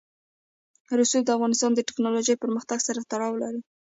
[0.99, 3.61] رسوب د افغانستان د تکنالوژۍ پرمختګ سره تړاو لري.